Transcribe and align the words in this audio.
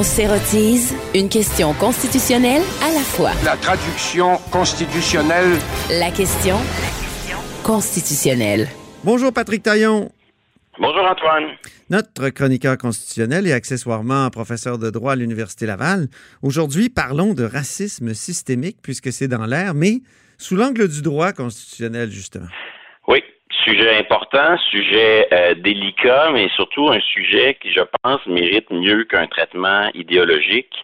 On 0.00 0.02
s'érotise 0.02 0.94
une 1.14 1.28
question 1.28 1.74
constitutionnelle 1.74 2.62
à 2.82 2.90
la 2.90 3.00
fois. 3.00 3.32
La 3.44 3.54
traduction 3.58 4.38
constitutionnelle. 4.50 5.58
La 5.90 6.10
question 6.10 6.56
constitutionnelle. 7.62 8.68
Bonjour 9.04 9.30
Patrick 9.30 9.62
Taillon. 9.62 10.10
Bonjour 10.78 11.04
Antoine. 11.04 11.50
Notre 11.90 12.30
chroniqueur 12.30 12.78
constitutionnel 12.78 13.46
et 13.46 13.52
accessoirement 13.52 14.30
professeur 14.30 14.78
de 14.78 14.88
droit 14.88 15.12
à 15.12 15.16
l'Université 15.16 15.66
Laval. 15.66 16.08
Aujourd'hui, 16.40 16.88
parlons 16.88 17.34
de 17.34 17.44
racisme 17.44 18.14
systémique 18.14 18.78
puisque 18.80 19.12
c'est 19.12 19.28
dans 19.28 19.44
l'air, 19.44 19.74
mais 19.74 20.00
sous 20.38 20.56
l'angle 20.56 20.88
du 20.88 21.02
droit 21.02 21.34
constitutionnel, 21.34 22.10
justement. 22.10 22.48
Oui, 23.06 23.22
sujet 23.64 23.98
important, 23.98 24.56
sujet 24.70 25.28
euh, 25.32 25.54
délicat, 25.54 26.30
mais 26.32 26.48
surtout 26.56 26.88
un 26.88 27.00
sujet 27.00 27.56
qui, 27.60 27.72
je 27.72 27.80
pense, 28.02 28.24
mérite 28.26 28.70
mieux 28.70 29.04
qu'un 29.04 29.26
traitement 29.26 29.90
idéologique. 29.94 30.74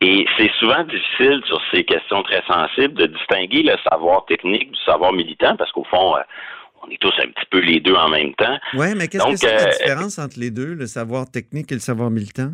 Et 0.00 0.26
c'est 0.36 0.50
souvent 0.60 0.84
difficile 0.84 1.42
sur 1.46 1.60
ces 1.72 1.84
questions 1.84 2.22
très 2.22 2.42
sensibles 2.46 2.94
de 2.94 3.06
distinguer 3.06 3.62
le 3.62 3.76
savoir 3.90 4.24
technique 4.26 4.70
du 4.70 4.78
savoir 4.84 5.12
militant, 5.12 5.56
parce 5.56 5.72
qu'au 5.72 5.84
fond, 5.84 6.16
euh, 6.16 6.20
on 6.82 6.90
est 6.90 7.00
tous 7.00 7.14
un 7.18 7.28
petit 7.28 7.46
peu 7.50 7.58
les 7.58 7.80
deux 7.80 7.94
en 7.94 8.08
même 8.08 8.34
temps. 8.34 8.58
Oui, 8.74 8.86
mais 8.96 9.08
qu'est-ce 9.08 9.28
que 9.28 9.36
c'est 9.36 9.54
la 9.54 9.62
euh, 9.62 9.70
différence 9.70 10.18
entre 10.18 10.38
les 10.38 10.50
deux, 10.50 10.74
le 10.74 10.86
savoir 10.86 11.28
technique 11.30 11.72
et 11.72 11.74
le 11.74 11.80
savoir 11.80 12.10
militant? 12.10 12.50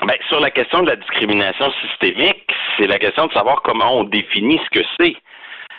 Ben, 0.00 0.16
sur 0.28 0.40
la 0.40 0.50
question 0.50 0.82
de 0.82 0.90
la 0.90 0.96
discrimination 0.96 1.72
systémique, 1.82 2.46
c'est 2.76 2.86
la 2.86 2.98
question 2.98 3.26
de 3.26 3.32
savoir 3.32 3.62
comment 3.62 3.98
on 3.98 4.04
définit 4.04 4.60
ce 4.64 4.80
que 4.80 4.86
c'est. 4.98 5.16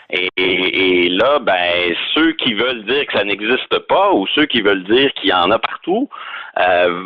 Et, 0.10 0.30
et, 0.38 1.10
là, 1.10 1.40
ben, 1.40 1.94
ceux 2.14 2.32
qui 2.34 2.54
veulent 2.54 2.86
dire 2.86 3.06
que 3.08 3.18
ça 3.18 3.26
n'existe 3.26 3.78
pas 3.90 4.14
ou 4.14 4.26
ceux 4.28 4.46
qui 4.46 4.62
veulent 4.62 4.86
dire 4.86 5.12
qu'il 5.14 5.30
y 5.30 5.34
en 5.34 5.52
a 5.52 5.60
partout 5.60 6.10
euh, 6.60 7.04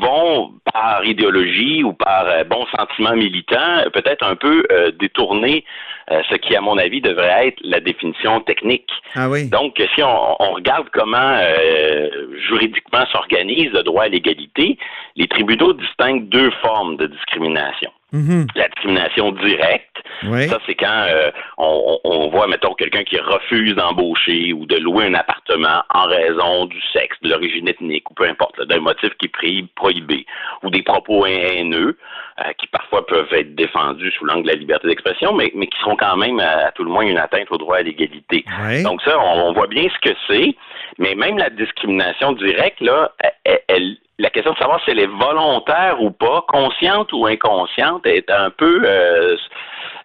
vont, 0.00 0.52
par 0.72 1.04
idéologie 1.04 1.82
ou 1.82 1.92
par 1.92 2.26
euh, 2.26 2.44
bon 2.44 2.64
sentiment 2.76 3.14
militant, 3.14 3.90
peut-être 3.92 4.24
un 4.24 4.36
peu 4.36 4.64
euh, 4.70 4.92
détourner 4.92 5.64
euh, 6.10 6.22
ce 6.30 6.36
qui, 6.36 6.54
à 6.54 6.60
mon 6.60 6.78
avis, 6.78 7.00
devrait 7.00 7.48
être 7.48 7.58
la 7.62 7.80
définition 7.80 8.40
technique. 8.40 8.90
Ah 9.16 9.28
oui. 9.28 9.48
Donc, 9.48 9.82
si 9.94 10.02
on, 10.02 10.42
on 10.42 10.52
regarde 10.52 10.86
comment 10.92 11.16
euh, 11.40 12.08
juridiquement 12.48 13.04
s'organise 13.10 13.72
le 13.72 13.82
droit 13.82 14.04
à 14.04 14.08
l'égalité, 14.08 14.78
les 15.16 15.26
tribunaux 15.26 15.72
distinguent 15.72 16.28
deux 16.28 16.50
formes 16.62 16.96
de 16.98 17.06
discrimination. 17.06 17.90
Mhm. 18.14 18.46
La 18.54 18.68
discrimination 18.68 19.32
directe, 19.32 19.96
Oui. 20.28 20.48
ça, 20.48 20.58
c'est 20.66 20.76
quand 20.76 21.06
euh, 21.08 21.30
on, 21.58 21.98
on 22.04 22.28
voit, 22.28 22.46
mettons, 22.46 22.72
quelqu'un 22.74 23.02
qui 23.02 23.18
refuse 23.18 23.74
d'embaucher 23.74 24.52
ou 24.52 24.66
de 24.66 24.76
louer 24.76 25.06
un 25.06 25.14
appartement 25.14 25.82
en 25.92 26.04
raison 26.06 26.66
du 26.66 26.80
sexe, 26.92 27.16
de 27.22 27.30
l'origine 27.30 27.66
ethnique 27.68 28.08
ou 28.10 28.14
peu 28.14 28.24
importe, 28.28 28.56
là, 28.58 28.66
d'un 28.66 28.78
motif 28.80 29.10
qui 29.18 29.26
est 29.26 29.66
prohibé, 29.74 30.24
ou 30.62 30.70
des 30.70 30.82
propos 30.82 31.26
haineux 31.26 31.98
euh, 32.40 32.52
qui 32.58 32.66
parfois 32.68 33.04
peuvent 33.06 33.32
être 33.32 33.54
défendus 33.56 34.12
sous 34.12 34.24
l'angle 34.24 34.44
de 34.44 34.48
la 34.48 34.54
liberté 34.58 34.86
d'expression, 34.88 35.34
mais, 35.34 35.50
mais 35.54 35.66
qui 35.66 35.78
seront 35.80 35.96
quand 35.96 36.16
même, 36.16 36.38
à, 36.40 36.66
à 36.68 36.72
tout 36.72 36.84
le 36.84 36.90
moins, 36.90 37.02
une 37.04 37.18
atteinte 37.18 37.48
au 37.50 37.58
droit 37.58 37.78
à 37.78 37.82
l'égalité. 37.82 38.44
Oui. 38.68 38.82
Donc 38.84 39.02
ça, 39.02 39.18
on, 39.18 39.48
on 39.48 39.52
voit 39.52 39.66
bien 39.66 39.88
ce 39.88 40.08
que 40.08 40.14
c'est, 40.28 40.54
mais 40.98 41.14
même 41.16 41.36
la 41.38 41.50
discrimination 41.50 42.32
directe, 42.32 42.80
là, 42.80 43.10
elle- 43.44 43.60
elle- 43.68 43.96
la 44.18 44.30
question 44.30 44.52
de 44.52 44.58
savoir 44.58 44.82
si 44.84 44.90
elle 44.90 45.00
est 45.00 45.06
volontaire 45.06 46.00
ou 46.00 46.10
pas, 46.10 46.44
consciente 46.46 47.12
ou 47.12 47.26
inconsciente, 47.26 48.06
est 48.06 48.30
un 48.30 48.50
peu 48.50 48.82
euh, 48.84 49.36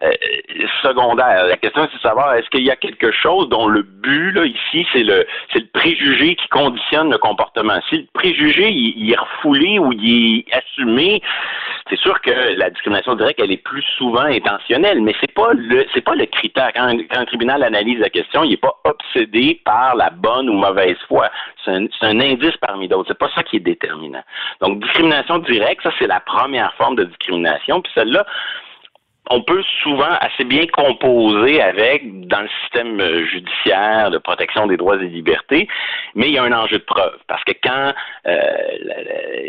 euh, 0.02 0.10
secondaire. 0.82 1.46
La 1.46 1.56
question 1.56 1.86
c'est 1.90 1.96
de 1.98 2.02
savoir 2.02 2.34
est-ce 2.34 2.48
qu'il 2.50 2.64
y 2.64 2.70
a 2.70 2.76
quelque 2.76 3.12
chose 3.12 3.48
dont 3.50 3.68
le 3.68 3.82
but 3.82 4.32
là 4.32 4.46
ici 4.46 4.86
c'est 4.92 5.04
le 5.04 5.26
c'est 5.52 5.60
le 5.60 5.66
préjugé 5.66 6.36
qui 6.36 6.48
conditionne 6.48 7.10
le 7.10 7.18
comportement? 7.18 7.78
Si 7.88 7.98
le 7.98 8.06
préjugé 8.14 8.70
il, 8.70 9.12
est 9.12 9.18
refoulé 9.18 9.78
ou 9.78 9.92
il 9.92 10.38
est 10.38 10.56
assumé, 10.56 11.22
c'est 11.88 11.98
sûr 11.98 12.20
que 12.22 12.30
la 12.30 12.70
discrimination 12.70 13.14
directe 13.14 13.40
elle 13.42 13.52
est 13.52 13.62
plus 13.62 13.84
souvent 13.98 14.22
intentionnelle, 14.22 15.02
mais 15.02 15.14
c'est 15.20 15.34
pas 15.34 15.52
le 15.52 15.86
c'est 15.94 16.00
pas 16.00 16.14
le 16.14 16.26
critère. 16.26 16.72
Quand, 16.74 16.96
quand 17.10 17.20
un 17.20 17.26
tribunal 17.26 17.62
analyse 17.62 17.98
la 17.98 18.10
question, 18.10 18.42
il 18.42 18.50
n'est 18.50 18.56
pas 18.56 18.76
obsédé 18.84 19.60
par 19.64 19.94
la 19.96 20.10
bonne 20.10 20.48
ou 20.48 20.54
mauvaise 20.54 20.96
foi. 21.08 21.28
C'est 21.64 21.72
un, 21.72 21.86
un 22.02 22.20
indice 22.20 22.56
parmi 22.60 22.88
d'autres. 22.88 23.08
C'est 23.08 23.18
pas 23.18 23.30
ça 23.34 23.42
qui 23.42 23.56
est 23.56 23.60
déterminant. 24.00 24.22
Donc 24.60 24.82
discrimination 24.82 25.38
directe, 25.38 25.82
ça 25.82 25.90
c'est 25.98 26.06
la 26.06 26.20
première 26.20 26.72
forme 26.74 26.96
de 26.96 27.04
discrimination. 27.04 27.80
Puis 27.82 27.92
celle-là, 27.94 28.24
on 29.32 29.42
peut 29.42 29.62
souvent 29.82 30.10
assez 30.20 30.42
bien 30.44 30.66
composer 30.66 31.60
avec 31.62 32.26
dans 32.26 32.40
le 32.40 32.48
système 32.62 33.00
euh, 33.00 33.24
judiciaire 33.26 34.10
de 34.10 34.18
protection 34.18 34.66
des 34.66 34.76
droits 34.76 34.96
et 34.96 35.06
libertés, 35.06 35.68
mais 36.16 36.28
il 36.28 36.34
y 36.34 36.38
a 36.38 36.42
un 36.42 36.52
enjeu 36.52 36.78
de 36.78 36.84
preuve 36.84 37.16
parce 37.28 37.44
que 37.44 37.52
quand 37.62 37.92
euh, 38.26 38.40
la- 38.82 39.02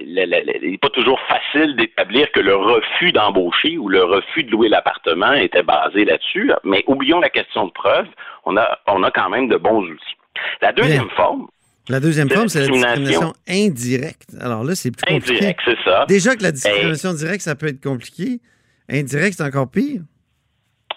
la- 0.05 0.25
la- 0.27 0.43
la- 0.43 0.57
il 0.61 0.71
n'est 0.71 0.77
pas 0.77 0.89
toujours 0.89 1.19
facile 1.21 1.75
d'établir 1.77 2.31
que 2.31 2.41
le 2.41 2.55
refus 2.55 3.11
d'embaucher 3.11 3.77
ou 3.79 3.89
le 3.89 4.03
refus 4.03 4.43
de 4.43 4.51
louer 4.51 4.69
l'appartement 4.69 5.33
était 5.33 5.63
basé 5.63 6.05
là-dessus, 6.05 6.51
mais 6.63 6.83
oublions 6.85 7.19
la 7.19 7.29
question 7.29 7.65
de 7.65 7.71
preuve, 7.71 8.07
on 8.45 8.57
a 8.57 8.77
on 8.87 9.01
a 9.03 9.09
quand 9.09 9.29
même 9.29 9.47
de 9.47 9.57
bons 9.57 9.83
outils. 9.83 10.15
La 10.61 10.73
deuxième 10.73 11.09
forme, 11.11 11.47
La 11.91 11.99
deuxième 11.99 12.29
forme, 12.29 12.47
c'est 12.47 12.61
la 12.61 12.67
discrimination. 12.67 13.33
indirecte. 13.49 14.29
Alors 14.39 14.63
là, 14.63 14.75
c'est 14.75 14.91
plus 14.91 15.13
compliqué. 15.13 15.53
c'est 15.65 15.77
ça. 15.83 16.05
Déjà 16.07 16.37
que 16.37 16.43
la 16.43 16.53
discrimination 16.53 17.11
directe, 17.13 17.41
ça 17.41 17.55
peut 17.55 17.67
être 17.67 17.83
compliqué. 17.83 18.39
Indirect, 18.89 19.35
c'est 19.37 19.43
encore 19.43 19.69
pire. 19.69 19.99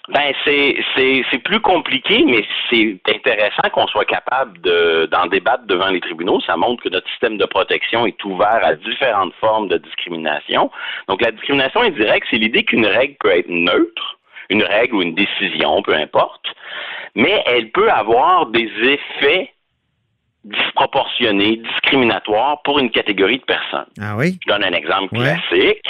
Ben 0.07 0.33
c'est 0.45 0.75
c'est 0.95 1.39
plus 1.39 1.59
compliqué, 1.59 2.23
mais 2.25 2.45
c'est 2.69 2.97
intéressant 3.09 3.69
qu'on 3.73 3.87
soit 3.87 4.05
capable 4.05 4.61
de 4.61 5.09
d'en 5.11 5.25
débattre 5.25 5.65
devant 5.65 5.89
les 5.89 5.99
tribunaux. 5.99 6.39
Ça 6.41 6.55
montre 6.55 6.83
que 6.83 6.89
notre 6.89 7.09
système 7.09 7.37
de 7.37 7.45
protection 7.45 8.05
est 8.05 8.23
ouvert 8.23 8.61
à 8.63 8.75
différentes 8.75 9.33
formes 9.41 9.67
de 9.67 9.77
discrimination. 9.77 10.71
Donc 11.09 11.21
la 11.21 11.31
discrimination 11.31 11.81
indirecte, 11.81 12.27
c'est 12.29 12.37
l'idée 12.37 12.63
qu'une 12.63 12.85
règle 12.85 13.15
peut 13.19 13.31
être 13.31 13.49
neutre, 13.49 14.19
une 14.49 14.63
règle 14.63 14.95
ou 14.95 15.01
une 15.01 15.15
décision, 15.15 15.81
peu 15.81 15.95
importe, 15.95 16.45
mais 17.15 17.43
elle 17.47 17.71
peut 17.71 17.89
avoir 17.89 18.45
des 18.45 18.69
effets 18.83 19.54
disproportionnés, 20.45 21.57
discriminatoires 21.57 22.61
pour 22.63 22.79
une 22.79 22.89
catégorie 22.91 23.39
de 23.39 23.43
personnes. 23.45 23.87
Ah 24.01 24.15
oui? 24.17 24.37
Je 24.45 24.51
donne 24.51 24.63
un 24.63 24.73
exemple 24.73 25.17
Ouais. 25.17 25.25
classique. 25.49 25.85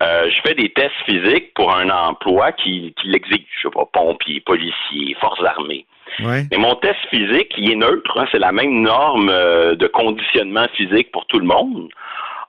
Euh, 0.00 0.30
je 0.30 0.40
fais 0.46 0.54
des 0.54 0.70
tests 0.70 0.92
physiques 1.06 1.54
pour 1.54 1.74
un 1.74 1.88
emploi 1.90 2.52
qui, 2.52 2.94
qui 3.00 3.08
l'exige. 3.08 3.46
Je 3.62 3.68
sais 3.68 3.72
pas, 3.72 3.86
pompier, 3.92 4.40
policier, 4.40 5.16
forces 5.20 5.44
armées. 5.44 5.86
Ouais. 6.20 6.42
Mais 6.50 6.58
mon 6.58 6.74
test 6.76 6.98
physique, 7.10 7.52
il 7.56 7.72
est 7.72 7.76
neutre. 7.76 8.18
hein, 8.18 8.26
c'est 8.30 8.38
la 8.38 8.52
même 8.52 8.82
norme 8.82 9.28
euh, 9.30 9.74
de 9.74 9.86
conditionnement 9.86 10.66
physique 10.76 11.10
pour 11.12 11.26
tout 11.26 11.38
le 11.38 11.46
monde. 11.46 11.88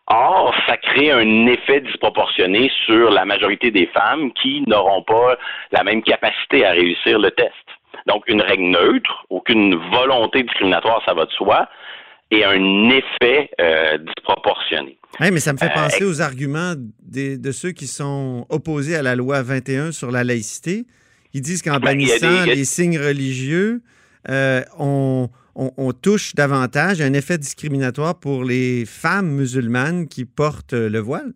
Or, 0.08 0.54
ça 0.68 0.78
crée 0.78 1.12
un 1.12 1.48
effet 1.48 1.82
disproportionné 1.82 2.72
sur 2.86 3.10
la 3.10 3.26
majorité 3.26 3.72
des 3.72 3.88
femmes 3.88 4.32
qui 4.34 4.64
n'auront 4.68 5.02
pas 5.02 5.36
la 5.72 5.84
même 5.84 6.04
capacité 6.04 6.64
à 6.66 6.72
réussir 6.72 7.18
le 7.18 7.32
test. 7.32 7.54
Donc, 8.08 8.24
une 8.28 8.42
règle 8.42 8.64
neutre, 8.64 9.26
aucune 9.30 9.76
volonté 9.92 10.44
discriminatoire, 10.44 11.02
ça 11.06 11.14
va 11.14 11.26
de 11.26 11.32
soi, 11.32 11.68
et 12.32 12.44
un 12.44 12.90
effet 12.90 13.50
euh, 13.62 13.98
disproportionné. 14.00 14.98
Hey, 15.20 15.32
mais 15.32 15.40
ça 15.40 15.54
me 15.54 15.58
fait 15.58 15.66
Euh, 15.68 15.74
penser 15.74 16.04
aux 16.04 16.22
arguments 16.22 16.74
des- 17.02 17.38
de 17.38 17.52
ceux 17.52 17.72
qui 17.72 17.88
sont 17.88 18.46
opposés 18.50 18.96
à 18.96 19.02
la 19.02 19.16
loi 19.16 19.42
21 19.44 19.92
sur 19.92 20.12
la 20.12 20.24
laïcité. 20.24 20.86
Ils 21.34 21.42
disent 21.42 21.62
qu'en 21.62 21.74
Ben, 21.80 21.92
bannissant 21.92 22.46
des- 22.46 22.56
les 22.56 22.66
signes 22.66 22.98
religieux, 23.00 23.82
euh, 24.30 24.62
on, 24.80 25.30
on- 25.56 25.72
on 25.78 25.92
touche 25.94 26.34
davantage 26.36 27.00
un 27.02 27.14
effet 27.14 27.38
discriminatoire 27.38 28.20
pour 28.20 28.44
les 28.44 28.86
femmes 28.86 29.30
musulmanes 29.30 30.08
qui 30.08 30.26
portent 30.26 30.74
le 30.74 31.00
voile. 31.00 31.32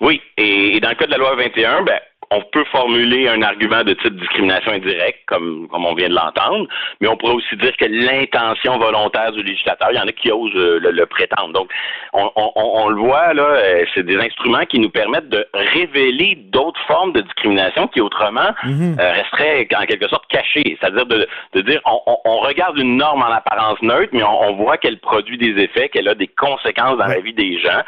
Oui, 0.00 0.20
et, 0.38 0.76
et 0.76 0.80
dans 0.80 0.88
le 0.90 0.94
cas 0.94 1.06
de 1.06 1.10
la 1.12 1.18
loi 1.18 1.36
21, 1.36 1.84
ben, 1.84 2.00
on 2.32 2.42
peut 2.52 2.64
formuler 2.70 3.28
un 3.28 3.42
argument 3.42 3.82
de 3.82 3.92
type 3.94 4.14
discrimination 4.14 4.72
indirecte, 4.72 5.18
comme, 5.26 5.66
comme 5.68 5.84
on 5.84 5.94
vient 5.94 6.08
de 6.08 6.14
l'entendre, 6.14 6.68
mais 7.00 7.08
on 7.08 7.16
pourrait 7.16 7.34
aussi 7.34 7.56
dire 7.56 7.76
que 7.76 7.86
l'intention 7.86 8.78
volontaire 8.78 9.32
du 9.32 9.42
législateur, 9.42 9.88
il 9.90 9.96
y 9.96 10.00
en 10.00 10.06
a 10.06 10.12
qui 10.12 10.30
osent 10.30 10.54
euh, 10.54 10.78
le, 10.80 11.06
prétendre. 11.06 11.52
Donc, 11.52 11.70
on, 12.12 12.30
on, 12.36 12.52
on, 12.54 12.88
le 12.88 13.00
voit, 13.00 13.34
là, 13.34 13.42
euh, 13.42 13.84
c'est 13.94 14.04
des 14.04 14.16
instruments 14.16 14.64
qui 14.64 14.78
nous 14.78 14.90
permettent 14.90 15.28
de 15.28 15.44
révéler 15.54 16.36
d'autres 16.52 16.80
formes 16.86 17.12
de 17.12 17.20
discrimination 17.20 17.88
qui 17.88 18.00
autrement 18.00 18.50
euh, 18.64 18.94
resteraient 18.98 19.66
en 19.76 19.86
quelque 19.86 20.08
sorte 20.08 20.26
cachées. 20.28 20.78
C'est-à-dire 20.80 21.06
de, 21.06 21.26
de 21.54 21.60
dire, 21.62 21.80
on, 21.84 22.38
regarde 22.40 22.78
une 22.78 22.96
norme 22.96 23.22
en 23.22 23.32
apparence 23.32 23.80
neutre, 23.82 24.10
mais 24.12 24.22
on, 24.22 24.54
voit 24.54 24.76
qu'elle 24.78 24.98
produit 24.98 25.36
des 25.36 25.60
effets, 25.62 25.88
qu'elle 25.88 26.08
a 26.08 26.14
des 26.14 26.26
conséquences 26.28 26.96
dans 26.96 27.06
la 27.06 27.20
vie 27.20 27.34
des 27.34 27.58
gens. 27.60 27.82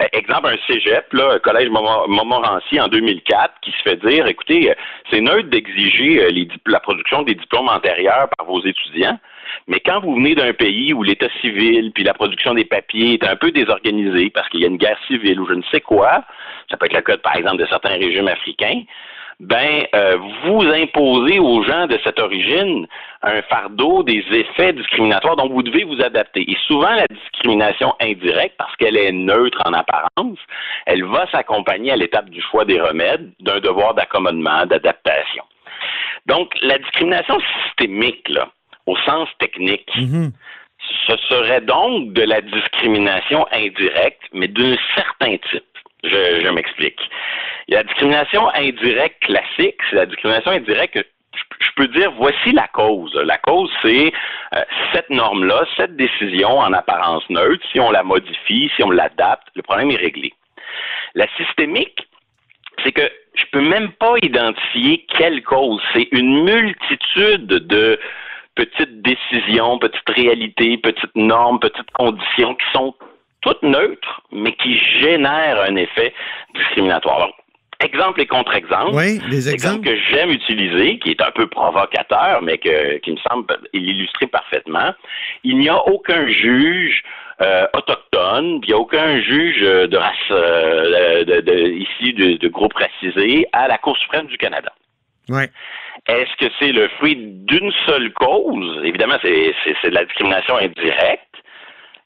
Euh, 0.00 0.06
exemple, 0.12 0.48
un 0.48 0.56
cégep, 0.66 1.12
là, 1.12 1.38
collège 1.40 1.68
Montmo- 1.68 2.06
Montmorency 2.08 2.80
en 2.80 2.88
2004, 2.88 3.54
qui 3.62 3.72
se 3.72 3.85
fait 3.86 3.96
dire, 3.96 4.26
écoutez, 4.26 4.70
euh, 4.70 4.74
c'est 5.10 5.20
neutre 5.20 5.48
d'exiger 5.48 6.22
euh, 6.22 6.44
la 6.66 6.80
production 6.80 7.22
des 7.22 7.34
diplômes 7.34 7.68
antérieurs 7.68 8.28
par 8.36 8.46
vos 8.46 8.64
étudiants, 8.64 9.18
mais 9.68 9.80
quand 9.80 10.00
vous 10.00 10.14
venez 10.16 10.34
d'un 10.34 10.52
pays 10.52 10.92
où 10.92 11.02
l'état 11.02 11.28
civil 11.40 11.92
puis 11.92 12.04
la 12.04 12.14
production 12.14 12.54
des 12.54 12.64
papiers 12.64 13.14
est 13.14 13.24
un 13.24 13.36
peu 13.36 13.50
désorganisée 13.50 14.30
parce 14.30 14.48
qu'il 14.48 14.60
y 14.60 14.64
a 14.64 14.68
une 14.68 14.76
guerre 14.76 14.98
civile 15.06 15.40
ou 15.40 15.46
je 15.46 15.54
ne 15.54 15.62
sais 15.70 15.80
quoi, 15.80 16.24
ça 16.70 16.76
peut 16.76 16.86
être 16.86 16.94
le 16.94 17.02
cas, 17.02 17.16
par 17.18 17.36
exemple, 17.36 17.58
de 17.58 17.66
certains 17.66 17.96
régimes 17.96 18.28
africains, 18.28 18.82
ben 19.40 19.86
euh, 19.94 20.16
vous 20.44 20.62
imposez 20.62 21.38
aux 21.38 21.62
gens 21.62 21.86
de 21.86 21.98
cette 22.02 22.18
origine 22.18 22.86
un 23.22 23.42
fardeau 23.42 24.02
des 24.02 24.24
effets 24.32 24.72
discriminatoires 24.72 25.36
dont 25.36 25.48
vous 25.48 25.62
devez 25.62 25.84
vous 25.84 26.00
adapter. 26.00 26.50
Et 26.50 26.56
souvent, 26.66 26.94
la 26.94 27.06
discrimination 27.06 27.94
indirecte, 28.00 28.56
parce 28.56 28.74
qu'elle 28.76 28.96
est 28.96 29.12
neutre 29.12 29.60
en 29.66 29.72
apparence, 29.72 30.38
elle 30.86 31.04
va 31.04 31.30
s'accompagner 31.30 31.92
à 31.92 31.96
l'étape 31.96 32.30
du 32.30 32.40
choix 32.40 32.64
des 32.64 32.80
remèdes 32.80 33.30
d'un 33.40 33.60
devoir 33.60 33.94
d'accommodement, 33.94 34.64
d'adaptation. 34.66 35.44
Donc, 36.26 36.54
la 36.62 36.78
discrimination 36.78 37.38
systémique, 37.64 38.28
là, 38.30 38.48
au 38.86 38.96
sens 38.98 39.28
technique, 39.38 39.90
Mhm. 39.96 40.32
ce 41.08 41.16
serait 41.28 41.60
donc 41.60 42.12
de 42.12 42.22
la 42.22 42.40
discrimination 42.40 43.46
indirecte, 43.52 44.22
mais 44.32 44.48
d'un 44.48 44.76
certain 44.94 45.36
type. 45.50 45.64
Je, 46.04 46.48
m'explique. 46.50 47.00
La 47.68 47.82
discrimination 47.82 48.48
indirecte 48.54 49.20
classique, 49.24 49.80
c'est 49.90 49.96
la 49.96 50.06
discrimination 50.06 50.52
indirecte 50.52 51.04
je 51.60 51.70
peux 51.76 51.88
dire 51.88 52.12
voici 52.12 52.52
la 52.52 52.66
cause. 52.68 53.14
La 53.14 53.38
cause, 53.38 53.70
c'est 53.82 54.12
euh, 54.54 54.62
cette 54.92 55.10
norme-là, 55.10 55.66
cette 55.76 55.96
décision 55.96 56.58
en 56.58 56.72
apparence 56.72 57.28
neutre. 57.28 57.64
Si 57.72 57.80
on 57.80 57.90
la 57.90 58.02
modifie, 58.02 58.70
si 58.76 58.82
on 58.82 58.90
l'adapte, 58.90 59.46
le 59.54 59.62
problème 59.62 59.90
est 59.90 59.96
réglé. 59.96 60.32
La 61.14 61.26
systémique, 61.36 62.08
c'est 62.82 62.92
que 62.92 63.10
je 63.34 63.44
peux 63.52 63.60
même 63.60 63.92
pas 63.92 64.14
identifier 64.22 65.04
quelle 65.16 65.42
cause. 65.42 65.82
C'est 65.94 66.08
une 66.12 66.44
multitude 66.44 67.46
de 67.46 67.98
petites 68.54 69.02
décisions, 69.02 69.78
petites 69.78 70.08
réalités, 70.08 70.78
petites 70.78 71.14
normes, 71.14 71.60
petites 71.60 71.90
conditions 71.92 72.54
qui 72.54 72.64
sont 72.72 72.94
toutes 73.46 73.62
neutres, 73.62 74.20
mais 74.32 74.52
qui 74.52 74.76
génèrent 75.00 75.60
un 75.62 75.76
effet 75.76 76.12
discriminatoire. 76.54 77.18
Donc, 77.20 77.34
exemple 77.80 78.20
et 78.20 78.26
contre-exemple. 78.26 78.90
Oui, 78.94 79.20
exemples. 79.48 79.84
que 79.86 79.96
j'aime 80.10 80.30
utiliser, 80.30 80.98
qui 80.98 81.10
est 81.12 81.22
un 81.22 81.30
peu 81.30 81.46
provocateur, 81.46 82.42
mais 82.42 82.58
que, 82.58 82.98
qui 82.98 83.12
me 83.12 83.18
semble 83.28 83.46
l'illustrer 83.72 84.26
parfaitement, 84.26 84.92
il 85.44 85.58
n'y 85.58 85.68
a 85.68 85.76
aucun 85.86 86.26
juge 86.28 87.02
euh, 87.42 87.66
autochtone, 87.74 88.60
puis 88.60 88.70
il 88.70 88.72
n'y 88.72 88.74
a 88.74 88.78
aucun 88.78 89.20
juge 89.20 89.58
euh, 89.62 89.86
de 89.86 89.96
race 89.96 90.16
euh, 90.30 91.24
de, 91.24 91.40
de- 91.42 91.68
ici 91.68 92.14
de, 92.14 92.36
de 92.38 92.48
groupe 92.48 92.72
racisé 92.74 93.46
à 93.52 93.68
la 93.68 93.78
Cour 93.78 93.96
suprême 93.98 94.26
du 94.26 94.38
Canada. 94.38 94.72
Ouais. 95.28 95.48
Est-ce 96.08 96.34
que 96.38 96.50
c'est 96.58 96.72
le 96.72 96.88
fruit 96.96 97.16
d'une 97.16 97.72
seule 97.84 98.12
cause? 98.12 98.80
Évidemment, 98.84 99.16
c'est 99.22 99.52
de 99.90 99.94
la 99.94 100.04
discrimination 100.04 100.56
indirecte. 100.56 101.25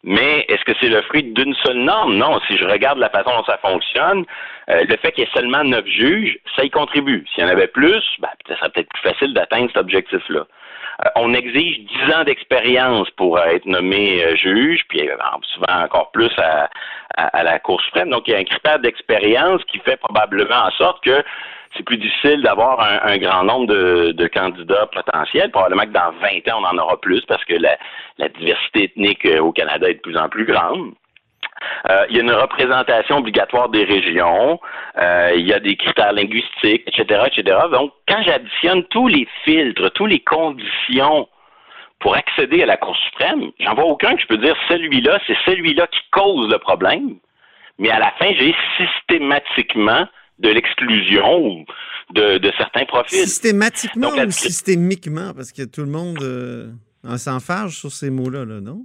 Mais 0.03 0.47
est-ce 0.49 0.65
que 0.65 0.73
c'est 0.81 0.89
le 0.89 1.03
fruit 1.03 1.23
d'une 1.25 1.55
seule 1.65 1.77
norme? 1.79 2.17
Non. 2.17 2.41
Si 2.49 2.57
je 2.57 2.65
regarde 2.65 2.99
la 2.99 3.11
façon 3.11 3.31
dont 3.37 3.45
ça 3.45 3.59
fonctionne, 3.59 4.25
euh, 4.71 4.83
le 4.89 4.97
fait 4.97 5.13
qu'il 5.13 5.25
y 5.25 5.27
ait 5.27 5.31
seulement 5.35 5.63
neuf 5.63 5.85
juges, 5.87 6.39
ça 6.57 6.65
y 6.65 6.71
contribue. 6.71 7.27
S'il 7.35 7.45
y 7.45 7.47
en 7.47 7.51
avait 7.51 7.67
plus, 7.67 8.03
ben, 8.19 8.29
ça 8.49 8.57
serait 8.57 8.71
peut-être 8.71 8.89
plus 8.89 9.03
facile 9.03 9.35
d'atteindre 9.35 9.69
cet 9.69 9.77
objectif-là. 9.77 10.41
Euh, 11.05 11.09
on 11.17 11.35
exige 11.35 11.81
dix 11.81 12.15
ans 12.15 12.25
d'expérience 12.25 13.11
pour 13.11 13.37
euh, 13.39 13.45
être 13.47 13.67
nommé 13.67 14.25
euh, 14.25 14.37
juge, 14.37 14.85
puis 14.89 15.09
euh, 15.09 15.17
souvent 15.55 15.83
encore 15.85 16.11
plus 16.13 16.31
à, 16.39 16.71
à- 17.17 17.39
à 17.39 17.43
la 17.43 17.59
Cour 17.59 17.81
suprême. 17.83 18.09
Donc, 18.11 18.27
il 18.27 18.33
y 18.33 18.35
a 18.35 18.39
un 18.39 18.45
critère 18.45 18.79
d'expérience 18.79 19.63
qui 19.65 19.79
fait 19.81 19.97
probablement 19.99 20.65
en 20.67 20.71
sorte 20.73 21.03
que 21.05 21.23
c'est 21.77 21.85
plus 21.85 21.99
difficile 21.99 22.43
d'avoir 22.43 22.81
un, 22.81 23.13
un 23.13 23.19
grand 23.19 23.45
nombre 23.45 23.67
de, 23.67 24.13
de 24.13 24.27
candidats 24.27 24.89
potentiels. 24.93 25.51
Probablement 25.51 25.85
que 25.85 25.91
dans 25.91 26.13
20 26.21 26.53
ans, 26.53 26.63
on 26.63 26.67
en 26.67 26.79
aura 26.79 27.01
plus 27.01 27.21
parce 27.27 27.45
que 27.45 27.55
la, 27.55 27.77
la 28.19 28.29
diversité 28.29 28.85
ethnique 28.85 29.25
euh, 29.27 29.41
au 29.41 29.53
Canada 29.53 29.89
est 29.89 29.95
de 29.95 30.01
plus 30.01 30.17
en 30.17 30.29
plus 30.29 30.45
grande. 30.45 30.93
Euh, 31.89 32.07
il 32.09 32.17
y 32.17 32.21
a 32.21 32.23
une 32.23 32.33
représentation 32.33 33.19
obligatoire 33.19 33.69
des 33.69 33.85
régions, 33.85 34.59
euh, 34.99 35.33
il 35.37 35.47
y 35.47 35.53
a 35.53 35.61
des 35.61 35.77
critères 35.77 36.13
linguistiques, 36.13 36.83
etc., 36.87 37.25
etc. 37.27 37.59
Donc, 37.71 37.93
quand 38.09 38.23
j'additionne 38.23 38.85
tous 38.85 39.09
les 39.09 39.29
filtres, 39.45 39.91
toutes 39.93 40.11
les 40.11 40.21
conditions 40.21 41.29
pour 42.01 42.17
accéder 42.17 42.63
à 42.63 42.67
la 42.67 42.79
Cour 42.79 42.97
suprême, 42.97 43.51
j'en 43.61 43.75
vois 43.75 43.85
aucun 43.85 44.15
que 44.15 44.23
je 44.23 44.27
peux 44.27 44.39
dire 44.39 44.57
celui-là, 44.69 45.19
c'est 45.27 45.37
celui-là 45.45 45.87
qui 45.89 46.01
cause 46.13 46.49
le 46.51 46.59
problème. 46.59 47.17
Mais 47.79 47.91
à 47.91 47.99
la 47.99 48.11
fin, 48.13 48.33
j'ai 48.39 48.55
systématiquement 48.79 50.07
de 50.41 50.49
l'exclusion 50.49 51.39
ou 51.47 51.65
de, 52.13 52.39
de 52.39 52.53
certains 52.59 52.85
profils. 52.85 53.19
Systématiquement 53.19 54.09
Donc, 54.09 54.17
la 54.17 54.27
ou 54.27 54.31
systémiquement? 54.31 55.33
Parce 55.35 55.53
que 55.53 55.63
tout 55.63 55.83
le 55.83 55.91
monde 55.91 56.19
euh, 56.23 56.71
en 57.07 57.17
s'enfarge 57.19 57.77
sur 57.77 57.91
ces 57.91 58.11
mots-là, 58.11 58.45
là, 58.45 58.61
non? 58.61 58.83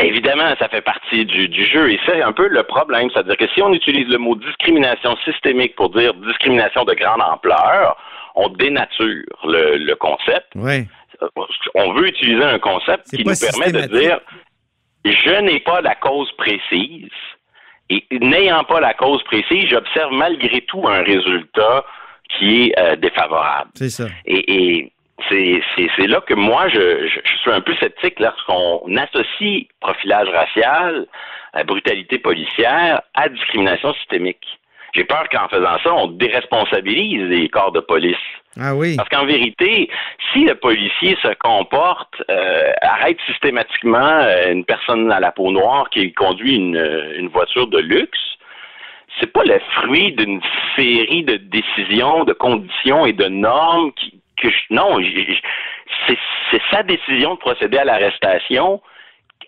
Évidemment, 0.00 0.52
ça 0.58 0.68
fait 0.68 0.82
partie 0.82 1.24
du, 1.24 1.48
du 1.48 1.64
jeu 1.66 1.92
et 1.92 2.00
c'est 2.04 2.20
un 2.20 2.32
peu 2.32 2.48
le 2.48 2.64
problème. 2.64 3.08
C'est-à-dire 3.12 3.36
que 3.36 3.46
si 3.54 3.62
on 3.62 3.72
utilise 3.72 4.08
le 4.08 4.18
mot 4.18 4.34
discrimination 4.34 5.16
systémique 5.24 5.76
pour 5.76 5.90
dire 5.90 6.14
discrimination 6.14 6.84
de 6.84 6.94
grande 6.94 7.22
ampleur, 7.22 7.96
on 8.34 8.48
dénature 8.48 9.22
le, 9.44 9.76
le 9.76 9.94
concept. 9.94 10.48
Oui. 10.56 10.88
On 11.76 11.92
veut 11.92 12.08
utiliser 12.08 12.42
un 12.42 12.58
concept 12.58 13.08
qui 13.08 13.24
nous 13.24 13.34
permet 13.38 13.70
de 13.70 13.96
dire 13.96 14.18
je 15.04 15.40
n'ai 15.42 15.60
pas 15.60 15.80
la 15.80 15.94
cause 15.94 16.30
précise 16.38 17.10
et 17.90 18.04
n'ayant 18.10 18.64
pas 18.64 18.80
la 18.80 18.94
cause 18.94 19.22
précise, 19.24 19.68
j'observe 19.68 20.12
malgré 20.12 20.60
tout 20.62 20.86
un 20.86 21.02
résultat 21.02 21.84
qui 22.30 22.62
est 22.62 22.78
euh, 22.78 22.96
défavorable. 22.96 23.70
C'est 23.74 23.90
ça. 23.90 24.06
Et, 24.26 24.54
et 24.54 24.92
c'est, 25.28 25.62
c'est, 25.76 25.88
c'est 25.96 26.06
là 26.06 26.20
que 26.22 26.34
moi, 26.34 26.68
je, 26.68 27.06
je, 27.06 27.20
je 27.24 27.36
suis 27.38 27.50
un 27.50 27.60
peu 27.60 27.74
sceptique 27.76 28.18
lorsqu'on 28.18 28.96
associe 28.96 29.66
profilage 29.80 30.28
racial, 30.28 31.06
euh, 31.56 31.64
brutalité 31.64 32.18
policière 32.18 33.02
à 33.14 33.28
discrimination 33.28 33.94
systémique. 33.94 34.46
J'ai 34.94 35.04
peur 35.04 35.28
qu'en 35.30 35.48
faisant 35.48 35.78
ça, 35.82 35.92
on 35.92 36.06
déresponsabilise 36.06 37.22
les 37.28 37.48
corps 37.48 37.72
de 37.72 37.80
police. 37.80 38.16
Ah 38.60 38.74
oui. 38.74 38.96
Parce 38.96 39.08
qu'en 39.08 39.26
vérité, 39.26 39.90
si 40.32 40.44
le 40.44 40.54
policier 40.54 41.16
se 41.20 41.34
comporte, 41.40 42.14
euh, 42.30 42.72
arrête 42.80 43.18
systématiquement 43.26 43.98
euh, 43.98 44.52
une 44.52 44.64
personne 44.64 45.10
à 45.10 45.18
la 45.18 45.32
peau 45.32 45.50
noire 45.50 45.90
qui 45.90 46.12
conduit 46.12 46.54
une, 46.54 46.76
euh, 46.76 47.18
une 47.18 47.28
voiture 47.28 47.66
de 47.66 47.78
luxe, 47.78 48.18
c'est 49.18 49.32
pas 49.32 49.44
le 49.44 49.58
fruit 49.76 50.12
d'une 50.12 50.40
série 50.76 51.24
de 51.24 51.36
décisions, 51.36 52.24
de 52.24 52.32
conditions 52.32 53.06
et 53.06 53.12
de 53.12 53.26
normes 53.26 53.92
qui, 53.94 54.20
que 54.40 54.48
je, 54.48 54.56
non, 54.70 54.98
c'est 56.06 56.62
sa 56.70 56.82
décision 56.82 57.34
de 57.34 57.38
procéder 57.38 57.78
à 57.78 57.84
l'arrestation 57.84 58.80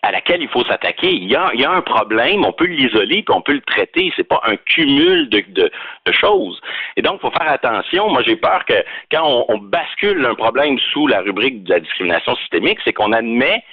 à 0.01 0.11
laquelle 0.11 0.41
il 0.41 0.49
faut 0.49 0.63
s'attaquer. 0.65 1.11
Il 1.11 1.29
y 1.29 1.35
a, 1.35 1.51
il 1.53 1.61
y 1.61 1.65
a 1.65 1.71
un 1.71 1.81
problème, 1.81 2.45
on 2.45 2.51
peut 2.51 2.65
l'isoler, 2.65 3.23
puis 3.23 3.35
on 3.35 3.41
peut 3.41 3.53
le 3.53 3.61
traiter. 3.61 4.11
C'est 4.15 4.27
pas 4.27 4.41
un 4.45 4.55
cumul 4.57 5.29
de, 5.29 5.43
de, 5.49 5.71
de 6.05 6.11
choses. 6.11 6.59
Et 6.95 7.01
donc, 7.01 7.19
il 7.19 7.21
faut 7.21 7.31
faire 7.37 7.51
attention. 7.51 8.09
Moi, 8.09 8.23
j'ai 8.25 8.35
peur 8.35 8.65
que 8.65 8.83
quand 9.11 9.23
on, 9.25 9.45
on 9.49 9.57
bascule 9.57 10.25
un 10.25 10.35
problème 10.35 10.77
sous 10.91 11.07
la 11.07 11.21
rubrique 11.21 11.63
de 11.63 11.73
la 11.73 11.79
discrimination 11.79 12.35
systémique, 12.37 12.79
c'est 12.83 12.93
qu'on 12.93 13.11
admet 13.13 13.63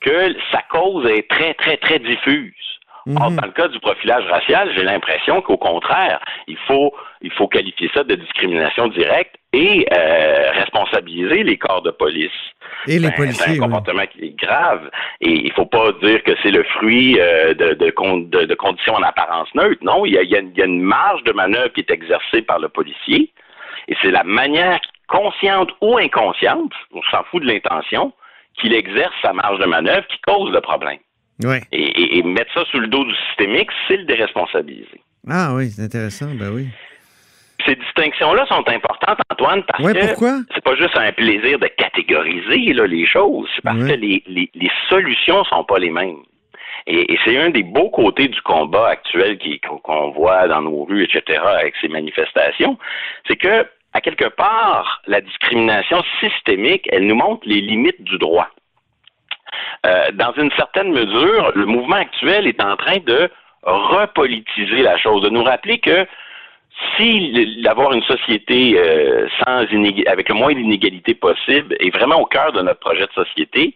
que 0.00 0.34
sa 0.52 0.62
cause 0.62 1.06
est 1.06 1.28
très, 1.28 1.54
très, 1.54 1.76
très 1.76 1.98
diffuse. 1.98 2.52
Or, 3.20 3.30
Mhm. 3.30 3.36
dans 3.36 3.46
le 3.46 3.52
cas 3.52 3.68
du 3.68 3.78
profilage 3.78 4.24
racial, 4.24 4.72
j'ai 4.74 4.82
l'impression 4.82 5.40
qu'au 5.40 5.56
contraire, 5.56 6.18
il 6.48 6.56
faut, 6.66 6.92
il 7.22 7.30
faut 7.30 7.46
qualifier 7.46 7.88
ça 7.94 8.02
de 8.02 8.16
discrimination 8.16 8.88
directe 8.88 9.36
et 9.52 9.86
euh, 9.92 10.50
responsabiliser 10.52 11.44
les 11.44 11.56
corps 11.56 11.82
de 11.82 11.92
police. 11.92 12.32
Et 12.88 12.98
les 12.98 13.08
Ben, 13.08 13.10
c'est 13.10 13.16
policiers. 13.16 13.46
un 13.48 13.52
oui. 13.52 13.58
comportement 13.58 14.06
qui 14.06 14.24
est 14.24 14.36
grave. 14.40 14.90
Et 15.20 15.30
il 15.46 15.52
faut 15.52 15.66
pas 15.66 15.92
dire 16.02 16.22
que 16.24 16.32
c'est 16.42 16.50
le 16.50 16.62
fruit 16.64 17.16
euh, 17.20 17.54
de, 17.54 17.74
de, 17.74 17.90
con- 17.90 18.18
de- 18.18 18.44
de 18.44 18.54
conditions 18.54 18.94
en 18.94 19.02
apparence 19.02 19.48
neutre. 19.54 19.82
Non, 19.82 20.04
il 20.06 20.12
y, 20.14 20.18
a, 20.18 20.22
il 20.22 20.30
y 20.30 20.36
a 20.36 20.40
une- 20.40 20.50
il 20.52 20.58
y 20.58 20.62
a 20.62 20.66
une 20.66 20.82
marge 20.82 21.22
de 21.24 21.32
manœuvre 21.32 21.72
qui 21.72 21.80
est 21.80 21.90
exercée 21.90 22.42
par 22.42 22.58
le 22.58 22.68
policier. 22.68 23.32
Et 23.88 23.96
c'est 24.02 24.10
la 24.10 24.24
manière 24.24 24.80
consciente 25.08 25.70
ou 25.80 25.96
inconsciente, 25.98 26.72
on 26.92 27.00
s'en 27.10 27.22
fout 27.30 27.42
de 27.42 27.46
l'intention, 27.48 28.12
qu'il 28.58 28.74
exerce 28.74 29.12
sa 29.22 29.32
marge 29.32 29.58
de 29.60 29.66
manœuvre 29.66 30.06
qui 30.08 30.18
cause 30.26 30.50
le 30.52 30.60
problème. 30.60 30.98
Ouais. 31.44 31.60
Et, 31.70 31.82
et- 31.82 32.18
et 32.18 32.22
mettre 32.22 32.52
ça 32.54 32.64
sous 32.70 32.78
le 32.80 32.86
dos 32.88 33.04
du 33.04 33.14
systémique, 33.28 33.68
c'est 33.86 33.98
le 33.98 34.04
déresponsabiliser. 34.04 35.00
Ah 35.28 35.52
oui, 35.54 35.70
c'est 35.70 35.82
intéressant. 35.82 36.26
Ben 36.34 36.50
oui. 36.52 36.68
Ces 37.66 37.76
distinctions-là 37.76 38.46
sont 38.46 38.64
importantes, 38.68 39.18
Antoine, 39.30 39.62
parce 39.64 39.82
Ouais, 39.82 39.92
que 39.92 39.98
c'est 40.54 40.64
pas 40.64 40.74
juste 40.76 40.96
un 40.96 41.12
plaisir 41.12 41.58
de 41.58 41.66
catégoriser 41.66 42.72
là, 42.72 42.86
les 42.86 43.06
choses, 43.06 43.48
c'est 43.54 43.62
parce 43.62 43.76
Ouais. 43.78 43.88
que 43.90 43.94
les, 44.00 44.22
les, 44.26 44.50
les 44.54 44.70
solutions 44.88 45.44
sont 45.44 45.64
pas 45.64 45.78
les 45.78 45.90
mêmes. 45.90 46.18
Et, 46.86 47.12
et 47.12 47.18
c'est 47.24 47.36
un 47.38 47.50
des 47.50 47.64
beaux 47.64 47.90
côtés 47.90 48.28
du 48.28 48.40
combat 48.42 48.88
actuel 48.88 49.38
qu'on 49.82 50.10
voit 50.12 50.46
dans 50.46 50.62
nos 50.62 50.84
rues, 50.84 51.02
etc., 51.04 51.40
avec 51.44 51.74
ces 51.80 51.88
manifestations, 51.88 52.78
c'est 53.26 53.36
que, 53.36 53.66
à 53.92 54.00
quelque 54.00 54.28
part, 54.28 55.02
la 55.06 55.20
discrimination 55.20 56.02
systémique, 56.20 56.86
elle 56.92 57.06
nous 57.06 57.16
montre 57.16 57.42
les 57.46 57.60
limites 57.60 58.02
du 58.04 58.18
droit. 58.18 58.48
Euh, 59.86 60.10
dans 60.12 60.32
une 60.34 60.50
certaine 60.52 60.92
mesure, 60.92 61.52
le 61.54 61.66
mouvement 61.66 61.96
actuel 61.96 62.46
est 62.46 62.62
en 62.62 62.76
train 62.76 62.98
de 63.04 63.30
repolitiser 63.62 64.82
la 64.82 64.96
chose, 64.98 65.22
de 65.22 65.28
nous 65.28 65.42
rappeler 65.42 65.78
que 65.78 66.06
si 66.96 67.62
d'avoir 67.62 67.92
une 67.92 68.02
société 68.02 68.78
euh, 68.78 69.26
sans 69.44 69.64
avec 70.06 70.28
le 70.28 70.34
moins 70.34 70.54
d'inégalités 70.54 71.14
possible 71.14 71.76
est 71.80 71.94
vraiment 71.94 72.20
au 72.20 72.26
cœur 72.26 72.52
de 72.52 72.60
notre 72.60 72.80
projet 72.80 73.06
de 73.06 73.12
société, 73.24 73.74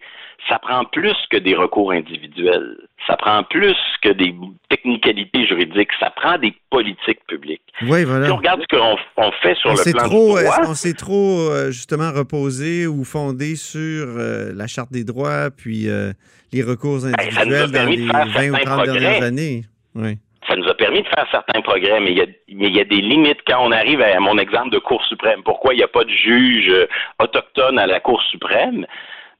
ça 0.49 0.59
prend 0.59 0.85
plus 0.85 1.15
que 1.29 1.37
des 1.37 1.55
recours 1.55 1.91
individuels. 1.91 2.77
Ça 3.07 3.15
prend 3.15 3.43
plus 3.43 3.75
que 4.01 4.09
des 4.09 4.33
technicalités 4.69 5.45
juridiques. 5.45 5.89
Ça 5.99 6.11
prend 6.15 6.37
des 6.37 6.53
politiques 6.69 7.25
publiques. 7.27 7.61
Oui, 7.83 7.99
Si 7.99 8.05
voilà. 8.05 8.33
on 8.33 8.37
regarde 8.37 8.61
ce 8.61 8.75
qu'on 8.77 8.97
on 9.17 9.31
fait 9.43 9.55
sur 9.55 9.71
On 9.71 9.73
le 9.73 9.91
plan 9.91 10.03
trop, 10.03 10.09
du 10.09 10.25
droit, 10.27 10.41
est-ce 10.41 10.67
qu'on 10.67 10.73
s'est 10.73 10.93
trop 10.93 11.39
euh, 11.39 11.71
justement 11.71 12.11
reposé 12.11 12.87
ou 12.87 13.03
fondé 13.03 13.55
sur 13.55 14.05
euh, 14.07 14.51
la 14.53 14.67
Charte 14.67 14.91
des 14.91 15.03
droits 15.03 15.49
puis 15.55 15.89
euh, 15.89 16.11
les 16.53 16.63
recours 16.63 16.99
Ben, 17.01 17.13
individuels 17.19 17.67
dans 17.67 17.71
permis 17.71 17.97
de 17.97 18.01
les 18.01 18.07
faire 18.07 18.27
20 18.27 18.49
ou 18.49 18.55
certains 18.55 18.75
30 18.77 18.85
dernières 18.85 19.23
années? 19.23 19.61
Oui. 19.95 20.17
Ça 20.51 20.57
nous 20.57 20.67
a 20.67 20.73
permis 20.73 21.01
de 21.01 21.07
faire 21.07 21.25
certains 21.31 21.61
progrès, 21.61 21.99
mais 22.01 22.11
il 22.11 22.75
y 22.75 22.79
a, 22.79 22.83
des 22.83 23.01
limites 23.01 23.39
quand 23.47 23.59
on 23.65 23.71
arrive 23.71 24.01
à 24.01 24.19
mon 24.19 24.37
exemple 24.37 24.69
de 24.69 24.79
Cour 24.79 25.03
suprême. 25.05 25.43
Pourquoi 25.43 25.73
il 25.73 25.77
n'y 25.77 25.83
a 25.83 25.87
pas 25.87 26.03
de 26.03 26.09
juge 26.09 26.69
euh, 26.69 26.87
autochtone 27.19 27.79
à 27.79 27.87
la 27.87 28.01
Cour 28.01 28.21
suprême? 28.23 28.85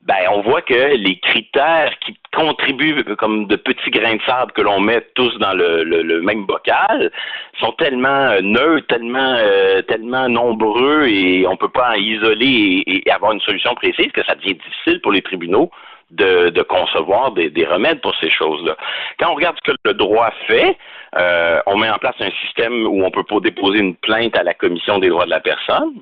Ben, 0.03 0.15
on 0.31 0.41
voit 0.41 0.61
que 0.61 0.95
les 0.95 1.19
critères 1.19 1.91
qui 1.99 2.17
contribuent 2.33 3.03
comme 3.19 3.45
de 3.45 3.55
petits 3.57 3.91
grains 3.91 4.15
de 4.15 4.21
sable 4.25 4.51
que 4.53 4.61
l'on 4.61 4.79
met 4.79 5.05
tous 5.15 5.37
dans 5.37 5.53
le, 5.53 6.21
même 6.21 6.45
bocal 6.45 7.11
sont 7.59 7.73
tellement 7.73 8.07
euh, 8.07 8.39
neutres, 8.41 8.87
tellement, 8.87 9.35
euh, 9.37 9.81
tellement 9.83 10.29
nombreux 10.29 11.07
et 11.07 11.45
on 11.45 11.57
peut 11.57 11.69
pas 11.69 11.91
en 11.91 11.95
isoler 11.95 12.83
et 12.87 13.11
avoir 13.11 13.33
une 13.33 13.41
solution 13.41 13.75
précise 13.75 14.11
que 14.13 14.23
ça 14.25 14.33
devient 14.35 14.55
difficile 14.55 15.01
pour 15.01 15.11
les 15.11 15.21
tribunaux 15.21 15.69
de, 16.11 16.49
de 16.49 16.61
concevoir 16.61 17.31
des, 17.31 17.49
des 17.49 17.65
remèdes 17.65 18.01
pour 18.01 18.15
ces 18.19 18.29
choses-là. 18.29 18.75
Quand 19.19 19.31
on 19.31 19.35
regarde 19.35 19.57
ce 19.63 19.71
que 19.71 19.77
le 19.85 19.93
droit 19.93 20.31
fait, 20.47 20.77
euh, 21.17 21.59
on 21.65 21.77
met 21.77 21.89
en 21.89 21.97
place 21.97 22.15
un 22.19 22.31
système 22.45 22.85
où 22.85 23.03
on 23.03 23.11
peut 23.11 23.23
déposer 23.41 23.79
une 23.79 23.95
plainte 23.95 24.37
à 24.37 24.43
la 24.43 24.53
commission 24.53 24.99
des 24.99 25.09
droits 25.09 25.25
de 25.25 25.29
la 25.29 25.39
personne, 25.39 25.93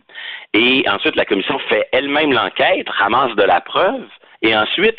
et 0.54 0.84
ensuite 0.90 1.16
la 1.16 1.26
commission 1.26 1.58
fait 1.70 1.88
elle-même 1.92 2.32
l'enquête, 2.34 2.88
ramasse 2.90 3.36
de 3.36 3.44
la 3.44 3.62
preuve, 3.62 4.04
et 4.42 4.56
ensuite 4.56 4.98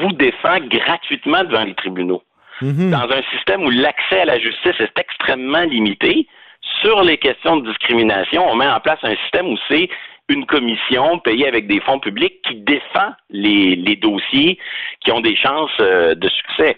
vous 0.00 0.12
défend 0.12 0.58
gratuitement 0.60 1.44
devant 1.44 1.64
les 1.64 1.74
tribunaux. 1.74 2.22
Mhm. 2.60 2.90
Dans 2.90 3.08
un 3.10 3.22
système 3.32 3.62
où 3.62 3.70
l'accès 3.70 4.20
à 4.20 4.24
la 4.24 4.38
justice 4.38 4.74
est 4.80 4.98
extrêmement 4.98 5.62
limité, 5.62 6.26
sur 6.82 7.02
les 7.02 7.16
questions 7.16 7.58
de 7.58 7.68
discrimination, 7.68 8.44
on 8.48 8.56
met 8.56 8.68
en 8.68 8.80
place 8.80 8.98
un 9.02 9.14
système 9.16 9.46
où 9.46 9.56
c'est 9.68 9.88
une 10.28 10.46
commission 10.46 11.18
payée 11.20 11.48
avec 11.48 11.66
des 11.66 11.80
fonds 11.80 11.98
publics 12.00 12.40
qui 12.42 12.56
défend 12.56 13.12
les, 13.30 13.96
dossiers 13.96 14.58
qui 15.00 15.10
ont 15.12 15.20
des 15.20 15.36
chances 15.36 15.70
euh, 15.80 16.14
de 16.14 16.28
succès. 16.28 16.76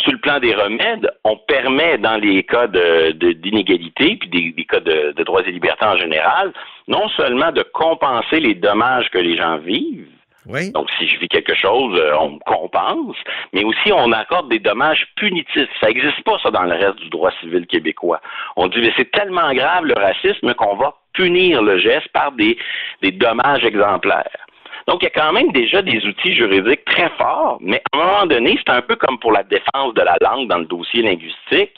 Sur 0.00 0.12
le 0.12 0.18
plan 0.18 0.40
des 0.40 0.54
remèdes, 0.54 1.08
on 1.22 1.36
permet 1.36 1.98
dans 1.98 2.16
les 2.16 2.42
cas 2.42 2.66
de- 2.66 3.12
de- 3.12 3.32
d'inégalité, 3.32 4.16
puis 4.16 4.28
des, 4.28 4.50
des 4.52 4.64
cas 4.64 4.80
de 4.80 5.14
droits 5.22 5.42
et 5.46 5.52
libertés 5.52 5.84
en 5.86 5.96
général, 5.96 6.52
non 6.88 7.08
seulement 7.10 7.52
de 7.52 7.62
compenser 7.62 8.40
les 8.40 8.54
dommages 8.54 9.08
que 9.10 9.18
les 9.18 9.36
gens 9.36 9.58
vivent, 9.58 10.08
Donc, 10.46 10.90
si 10.98 11.08
je 11.08 11.18
vis 11.18 11.28
quelque 11.28 11.54
chose, 11.54 11.98
euh, 11.98 12.16
on 12.20 12.32
me 12.32 12.38
compense, 12.44 13.16
mais 13.52 13.64
aussi 13.64 13.92
on 13.92 14.12
accorde 14.12 14.50
des 14.50 14.58
dommages 14.58 15.06
punitifs. 15.16 15.68
Ça 15.80 15.88
n'existe 15.88 16.22
pas, 16.24 16.38
ça, 16.42 16.50
dans 16.50 16.64
le 16.64 16.74
reste 16.74 16.96
du 16.96 17.08
droit 17.08 17.30
civil 17.40 17.66
québécois. 17.66 18.20
On 18.56 18.68
dit, 18.68 18.80
mais 18.80 18.92
c'est 18.96 19.10
tellement 19.10 19.52
grave 19.54 19.84
le 19.84 19.94
racisme 19.94 20.52
qu'on 20.54 20.76
va 20.76 20.94
punir 21.14 21.62
le 21.62 21.78
geste 21.78 22.08
par 22.08 22.32
des, 22.32 22.58
des 23.02 23.12
dommages 23.12 23.64
exemplaires. 23.64 24.44
Donc, 24.86 25.02
il 25.02 25.04
y 25.04 25.06
a 25.06 25.10
quand 25.10 25.32
même 25.32 25.50
déjà 25.52 25.80
des 25.80 26.04
outils 26.04 26.34
juridiques 26.34 26.84
très 26.84 27.08
forts, 27.16 27.56
mais 27.60 27.80
à 27.92 27.96
un 27.96 28.04
moment 28.04 28.26
donné, 28.26 28.58
c'est 28.58 28.72
un 28.72 28.82
peu 28.82 28.96
comme 28.96 29.18
pour 29.18 29.32
la 29.32 29.42
défense 29.42 29.94
de 29.94 30.02
la 30.02 30.16
langue 30.20 30.48
dans 30.48 30.58
le 30.58 30.66
dossier 30.66 31.02
linguistique. 31.02 31.74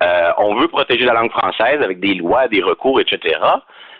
Euh, 0.00 0.30
on 0.38 0.54
veut 0.54 0.68
protéger 0.68 1.04
la 1.06 1.14
langue 1.14 1.32
française 1.32 1.82
avec 1.82 1.98
des 1.98 2.14
lois, 2.14 2.46
des 2.46 2.62
recours, 2.62 3.00
etc. 3.00 3.40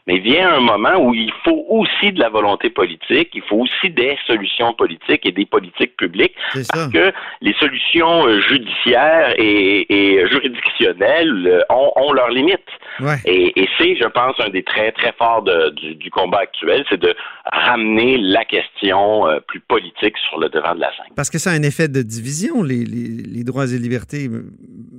Mais 0.06 0.18
vient 0.20 0.54
un 0.54 0.60
moment 0.60 0.96
où 1.04 1.14
il 1.14 1.32
faut 1.44 1.64
aussi 1.68 2.12
de 2.12 2.20
la 2.20 2.28
volonté 2.28 2.70
politique, 2.70 3.30
il 3.34 3.42
faut 3.42 3.56
aussi 3.56 3.90
des 3.90 4.16
solutions 4.26 4.72
politiques 4.72 5.26
et 5.26 5.32
des 5.32 5.46
politiques 5.46 5.96
publiques, 5.96 6.34
parce 6.72 6.92
que 6.92 7.12
les 7.40 7.52
solutions 7.54 8.24
euh, 8.28 8.40
judiciaires 8.40 9.34
et, 9.36 9.84
et 9.92 10.28
juridictionnelles 10.28 11.46
euh, 11.48 11.60
ont, 11.70 11.90
ont 11.96 12.12
leurs 12.12 12.30
limites. 12.30 12.60
Ouais. 13.00 13.16
Et, 13.24 13.60
et 13.60 13.68
c'est, 13.78 13.96
je 13.96 14.06
pense, 14.06 14.34
un 14.38 14.48
des 14.50 14.62
traits 14.62 14.94
très 14.96 15.12
forts 15.12 15.42
de- 15.42 15.70
du, 15.70 15.94
du 15.96 16.10
combat 16.10 16.38
actuel, 16.38 16.84
c'est 16.88 17.00
de 17.00 17.14
ramener 17.52 18.16
la 18.18 18.44
question 18.44 19.26
euh, 19.26 19.40
plus 19.40 19.60
politique 19.60 20.16
sur 20.28 20.38
le 20.38 20.48
devant 20.48 20.74
de 20.74 20.80
la 20.80 20.90
scène. 20.96 21.12
Parce 21.16 21.30
que 21.30 21.38
ça 21.38 21.50
a 21.50 21.54
un 21.54 21.62
effet 21.62 21.88
de 21.88 22.02
division, 22.02 22.62
les, 22.62 22.84
les- 22.84 23.22
les 23.34 23.44
droits 23.44 23.66
et 23.72 23.78
libertés, 23.78 24.28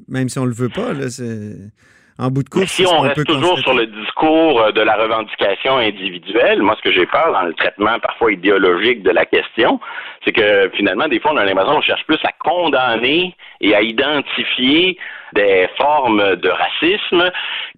même 0.09 0.29
si 0.29 0.37
on 0.37 0.45
le 0.45 0.53
veut 0.53 0.69
pas. 0.69 0.93
Là, 0.93 1.09
c'est- 1.09 1.71
en 2.19 2.29
bout 2.29 2.43
de 2.43 2.49
course, 2.49 2.65
si 2.65 2.85
on 2.85 3.01
reste 3.01 3.23
toujours 3.25 3.55
constater. 3.55 3.61
sur 3.61 3.73
le 3.75 3.85
discours 3.87 4.61
euh, 4.61 4.71
de 4.71 4.81
la 4.81 4.95
revendication 4.95 5.77
individuelle, 5.77 6.63
moi, 6.63 6.75
ce 6.77 6.81
que 6.81 6.91
j'ai 6.91 7.05
peur 7.05 7.31
dans 7.31 7.43
le 7.43 7.53
traitement 7.53 7.99
parfois 7.99 8.31
idéologique 8.31 9.03
de 9.03 9.11
la 9.11 9.25
question, 9.25 9.79
c'est 10.25 10.31
que 10.31 10.71
finalement, 10.75 11.07
des 11.07 11.19
fois, 11.19 11.33
on 11.33 11.37
a 11.37 11.45
l'impression 11.45 11.75
qu'on 11.75 11.81
cherche 11.81 12.05
plus 12.05 12.19
à 12.23 12.31
condamner 12.39 13.35
et 13.61 13.75
à 13.75 13.81
identifier 13.81 14.97
des 15.33 15.67
formes 15.77 16.37
de 16.37 16.49
racisme 16.49 17.31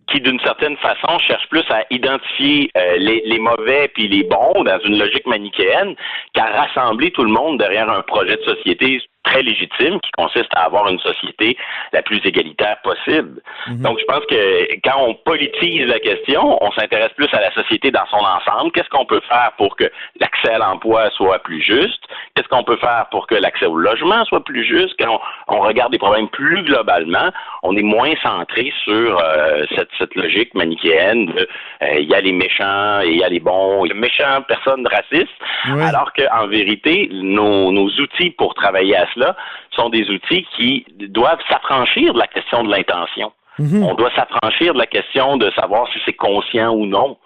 qui, 0.07 0.21
d'une 0.21 0.39
certaine 0.39 0.77
façon, 0.77 1.19
cherchent 1.19 1.49
plus 1.49 1.65
à 1.69 1.83
identifier 1.89 2.71
euh, 2.77 2.95
les, 2.97 3.21
les 3.25 3.39
mauvais 3.39 3.89
puis 3.93 4.07
les 4.07 4.23
bons 4.23 4.63
dans 4.63 4.79
une 4.85 4.97
logique 4.97 5.25
manichéenne 5.27 5.95
qu'à 6.33 6.45
rassembler 6.45 7.11
tout 7.11 7.23
le 7.23 7.31
monde 7.31 7.59
derrière 7.59 7.89
un 7.89 8.01
projet 8.01 8.37
de 8.37 8.43
société 8.43 9.01
très 9.23 9.41
légitime 9.43 9.99
qui 10.01 10.11
consiste 10.17 10.49
à 10.55 10.65
avoir 10.65 10.87
une 10.87 10.99
société 10.99 11.57
la 11.93 12.01
plus 12.01 12.21
égalitaire 12.25 12.77
possible. 12.83 13.41
Mhm. 13.67 13.81
Donc, 13.81 13.99
je 13.99 14.05
pense 14.05 14.25
que 14.29 14.73
quand 14.83 15.01
on 15.05 15.13
politise 15.13 15.87
la 15.87 15.99
question, 15.99 16.57
on 16.63 16.71
s'intéresse 16.71 17.11
plus 17.15 17.27
à 17.33 17.41
la 17.41 17.51
société 17.53 17.91
dans 17.91 18.05
son 18.09 18.17
ensemble. 18.17 18.71
Qu'est-ce 18.71 18.89
qu'on 18.89 19.05
peut 19.05 19.21
faire 19.27 19.51
pour 19.57 19.75
que 19.75 19.91
l'accès 20.19 20.53
à 20.53 20.57
l'emploi 20.57 21.09
soit 21.11 21.39
plus 21.39 21.61
juste? 21.61 22.01
Qu'est-ce 22.35 22.47
qu'on 22.47 22.63
peut 22.63 22.77
faire 22.77 23.07
pour 23.11 23.27
que 23.27 23.35
l'accès 23.35 23.65
au 23.65 23.75
logement 23.75 24.23
soit 24.25 24.43
plus 24.43 24.63
juste? 24.63 24.95
Quand 24.99 25.19
on, 25.47 25.57
on 25.57 25.59
regarde 25.61 25.91
des 25.91 25.99
problèmes 25.99 26.29
plus 26.29 26.63
globalement, 26.63 27.29
on 27.63 27.75
est 27.75 27.83
moins 27.83 28.13
centré 28.23 28.71
sur 28.83 29.19
euh, 29.19 29.65
cette, 29.75 29.89
cette 29.97 30.15
logique 30.15 30.53
manichéenne 30.53 31.27
de 31.27 31.47
euh, 31.83 31.99
il 31.99 32.09
y 32.09 32.13
a 32.15 32.21
les 32.21 32.31
méchants 32.31 33.01
et 33.01 33.09
il 33.09 33.17
y 33.17 33.23
a 33.23 33.29
les 33.29 33.39
bons, 33.39 33.85
il 33.85 33.89
y 33.89 33.91
a 33.91 33.95
méchants 33.95 34.41
personnes 34.47 34.87
racistes, 34.87 35.29
Ouais. 35.69 35.83
alors 35.83 36.11
qu'en 36.13 36.47
vérité, 36.47 37.09
nos, 37.11 37.71
nos 37.71 37.89
outils 37.99 38.31
pour 38.31 38.53
travailler 38.53 38.95
à 38.95 39.07
cela 39.13 39.35
sont 39.75 39.89
des 39.89 40.09
outils 40.09 40.45
qui 40.55 40.85
doivent 41.09 41.39
s'affranchir 41.49 42.13
de 42.13 42.19
la 42.19 42.27
question 42.27 42.63
de 42.63 42.69
l'intention. 42.71 43.31
Mhm. 43.59 43.83
On 43.83 43.93
doit 43.95 44.11
s'affranchir 44.15 44.73
de 44.73 44.79
la 44.79 44.85
question 44.87 45.37
de 45.37 45.51
savoir 45.51 45.87
si 45.91 45.99
c'est 46.05 46.13
conscient 46.13 46.73
ou 46.73 46.85
non. 46.85 47.17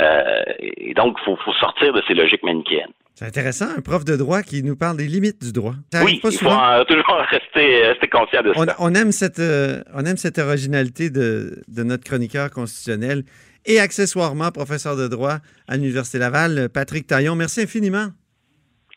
Euh, 0.00 0.42
et 0.58 0.94
donc, 0.94 1.16
il 1.20 1.24
faut, 1.24 1.36
faut 1.44 1.52
sortir 1.54 1.92
de 1.92 2.02
ces 2.08 2.14
logiques 2.14 2.42
manichéennes. 2.42 2.92
C'est 3.14 3.26
intéressant, 3.26 3.66
un 3.76 3.82
prof 3.82 4.06
de 4.06 4.16
droit 4.16 4.40
qui 4.42 4.62
nous 4.62 4.74
parle 4.74 4.96
des 4.96 5.06
limites 5.06 5.42
du 5.44 5.52
droit. 5.52 5.74
Ça 5.92 6.02
Oui, 6.02 6.18
pas 6.18 6.30
il 6.30 6.38
faut 6.38 6.48
en- 6.48 6.82
toujours 6.88 7.16
rester, 7.30 7.86
rester 7.88 8.08
conscient 8.08 8.42
de 8.42 8.52
On, 8.56 8.64
ça. 8.64 8.74
on 8.78 8.94
aime 8.94 9.12
cette, 9.12 9.38
euh, 9.38 9.82
on 9.94 10.04
aime 10.06 10.16
cette 10.16 10.38
originalité 10.38 11.10
de, 11.10 11.62
de 11.68 11.82
notre 11.82 12.04
chroniqueur 12.04 12.50
constitutionnel 12.50 13.24
et 13.66 13.78
accessoirement 13.80 14.50
professeur 14.50 14.96
de 14.96 15.08
droit 15.08 15.36
à 15.68 15.76
l'Université 15.76 16.18
Laval, 16.18 16.70
Patrick 16.72 17.06
Taillon. 17.06 17.34
Merci 17.36 17.60
infiniment. 17.60 18.06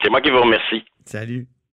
C'est 0.01 0.09
moi 0.09 0.21
qui 0.21 0.29
vous 0.29 0.41
remercie. 0.41 0.85
Salut. 1.05 1.45